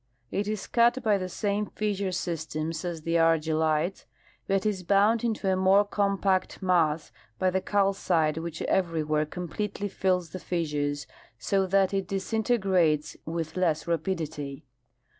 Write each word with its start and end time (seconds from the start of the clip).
It 0.31 0.47
is 0.47 0.65
cut 0.65 1.03
by 1.03 1.19
the 1.19 1.29
same 1.29 1.67
fissure 1.67 2.11
systems 2.11 2.83
as 2.83 3.03
the 3.03 3.19
argillites, 3.19 4.05
but 4.47 4.65
is 4.65 4.81
bound 4.81 5.23
into 5.23 5.47
a 5.47 5.55
more 5.55 5.85
compact 5.85 6.59
mass 6.63 7.11
by 7.37 7.51
the 7.51 7.61
calcite 7.61 8.39
which 8.41 8.63
everywhere 8.63 9.27
completely 9.27 9.87
fills 9.89 10.31
the 10.31 10.39
fissures, 10.39 11.05
so 11.37 11.67
that 11.67 11.93
it 11.93 12.07
disintegrates 12.07 13.15
with 13.27 13.55
le 13.55 13.67
^s 13.67 13.85
rapidity. 13.85 14.65